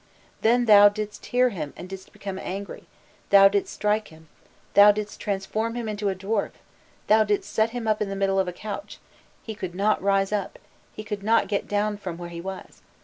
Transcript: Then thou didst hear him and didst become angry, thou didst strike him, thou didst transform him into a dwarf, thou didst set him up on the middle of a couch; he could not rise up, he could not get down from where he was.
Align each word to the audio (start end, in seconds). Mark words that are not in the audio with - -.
Then 0.41 0.65
thou 0.65 0.89
didst 0.89 1.27
hear 1.27 1.49
him 1.49 1.73
and 1.77 1.87
didst 1.87 2.11
become 2.11 2.39
angry, 2.39 2.87
thou 3.29 3.47
didst 3.47 3.71
strike 3.71 4.07
him, 4.07 4.29
thou 4.73 4.91
didst 4.91 5.19
transform 5.19 5.75
him 5.75 5.87
into 5.87 6.09
a 6.09 6.15
dwarf, 6.15 6.53
thou 7.05 7.23
didst 7.23 7.53
set 7.53 7.69
him 7.69 7.87
up 7.87 8.01
on 8.01 8.09
the 8.09 8.15
middle 8.15 8.39
of 8.39 8.47
a 8.47 8.51
couch; 8.51 8.97
he 9.43 9.53
could 9.53 9.75
not 9.75 10.01
rise 10.01 10.31
up, 10.31 10.57
he 10.95 11.03
could 11.03 11.21
not 11.21 11.47
get 11.47 11.67
down 11.67 11.97
from 11.97 12.17
where 12.17 12.29
he 12.29 12.41
was. 12.41 12.81